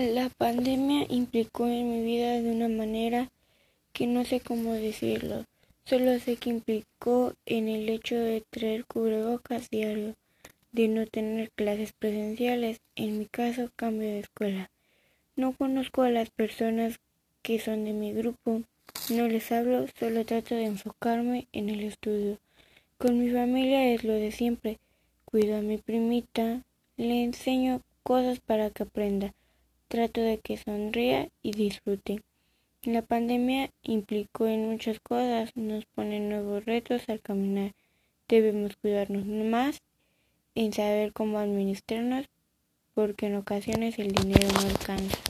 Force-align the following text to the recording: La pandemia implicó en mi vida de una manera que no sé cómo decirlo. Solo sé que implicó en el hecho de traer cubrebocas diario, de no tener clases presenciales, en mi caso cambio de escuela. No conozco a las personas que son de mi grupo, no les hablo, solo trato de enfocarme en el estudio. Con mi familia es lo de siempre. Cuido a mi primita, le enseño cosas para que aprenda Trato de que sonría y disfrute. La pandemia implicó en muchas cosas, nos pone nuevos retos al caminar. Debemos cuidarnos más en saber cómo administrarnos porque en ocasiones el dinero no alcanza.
La 0.00 0.30
pandemia 0.30 1.04
implicó 1.10 1.66
en 1.66 1.90
mi 1.90 2.02
vida 2.02 2.40
de 2.40 2.50
una 2.50 2.68
manera 2.68 3.28
que 3.92 4.06
no 4.06 4.24
sé 4.24 4.40
cómo 4.40 4.72
decirlo. 4.72 5.44
Solo 5.84 6.18
sé 6.18 6.36
que 6.36 6.48
implicó 6.48 7.34
en 7.44 7.68
el 7.68 7.86
hecho 7.90 8.14
de 8.14 8.42
traer 8.48 8.86
cubrebocas 8.86 9.68
diario, 9.68 10.14
de 10.72 10.88
no 10.88 11.06
tener 11.06 11.50
clases 11.50 11.92
presenciales, 11.92 12.80
en 12.96 13.18
mi 13.18 13.26
caso 13.26 13.68
cambio 13.76 14.08
de 14.08 14.20
escuela. 14.20 14.70
No 15.36 15.52
conozco 15.52 16.00
a 16.00 16.08
las 16.08 16.30
personas 16.30 16.98
que 17.42 17.58
son 17.58 17.84
de 17.84 17.92
mi 17.92 18.14
grupo, 18.14 18.62
no 19.10 19.28
les 19.28 19.52
hablo, 19.52 19.84
solo 19.98 20.24
trato 20.24 20.54
de 20.54 20.64
enfocarme 20.64 21.46
en 21.52 21.68
el 21.68 21.80
estudio. 21.80 22.38
Con 22.96 23.18
mi 23.18 23.30
familia 23.30 23.92
es 23.92 24.02
lo 24.02 24.14
de 24.14 24.32
siempre. 24.32 24.78
Cuido 25.26 25.58
a 25.58 25.60
mi 25.60 25.76
primita, 25.76 26.62
le 26.96 27.22
enseño 27.22 27.82
cosas 28.02 28.40
para 28.40 28.70
que 28.70 28.84
aprenda 28.84 29.34
Trato 29.90 30.20
de 30.20 30.38
que 30.38 30.56
sonría 30.56 31.30
y 31.42 31.50
disfrute. 31.50 32.22
La 32.84 33.02
pandemia 33.02 33.70
implicó 33.82 34.46
en 34.46 34.70
muchas 34.70 35.00
cosas, 35.00 35.50
nos 35.56 35.84
pone 35.84 36.20
nuevos 36.20 36.64
retos 36.64 37.08
al 37.08 37.20
caminar. 37.20 37.72
Debemos 38.28 38.76
cuidarnos 38.76 39.26
más 39.26 39.82
en 40.54 40.72
saber 40.72 41.12
cómo 41.12 41.40
administrarnos 41.40 42.26
porque 42.94 43.26
en 43.26 43.34
ocasiones 43.34 43.98
el 43.98 44.12
dinero 44.12 44.46
no 44.52 44.60
alcanza. 44.60 45.29